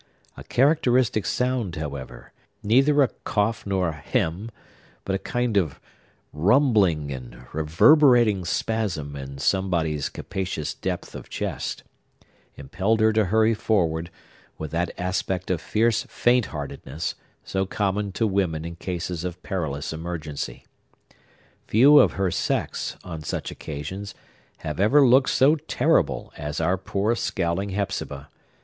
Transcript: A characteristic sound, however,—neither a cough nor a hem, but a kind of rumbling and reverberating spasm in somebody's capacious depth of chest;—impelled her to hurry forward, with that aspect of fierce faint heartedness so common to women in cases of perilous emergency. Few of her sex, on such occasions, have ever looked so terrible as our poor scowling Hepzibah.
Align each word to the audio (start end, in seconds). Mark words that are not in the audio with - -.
A 0.35 0.43
characteristic 0.43 1.27
sound, 1.27 1.75
however,—neither 1.75 3.03
a 3.03 3.09
cough 3.23 3.67
nor 3.67 3.89
a 3.89 3.91
hem, 3.93 4.49
but 5.05 5.13
a 5.13 5.19
kind 5.19 5.57
of 5.57 5.79
rumbling 6.33 7.11
and 7.11 7.45
reverberating 7.53 8.43
spasm 8.43 9.15
in 9.15 9.37
somebody's 9.37 10.09
capacious 10.09 10.73
depth 10.73 11.13
of 11.13 11.29
chest;—impelled 11.29 12.99
her 12.99 13.13
to 13.13 13.25
hurry 13.25 13.53
forward, 13.53 14.09
with 14.57 14.71
that 14.71 14.89
aspect 14.97 15.51
of 15.51 15.61
fierce 15.61 16.01
faint 16.09 16.47
heartedness 16.47 17.13
so 17.43 17.67
common 17.67 18.11
to 18.13 18.25
women 18.25 18.65
in 18.65 18.77
cases 18.77 19.23
of 19.23 19.43
perilous 19.43 19.93
emergency. 19.93 20.65
Few 21.67 21.99
of 21.99 22.13
her 22.13 22.31
sex, 22.31 22.97
on 23.03 23.21
such 23.21 23.51
occasions, 23.51 24.15
have 24.65 24.79
ever 24.79 25.05
looked 25.05 25.29
so 25.29 25.57
terrible 25.57 26.33
as 26.37 26.59
our 26.59 26.75
poor 26.79 27.13
scowling 27.13 27.69
Hepzibah. 27.69 28.29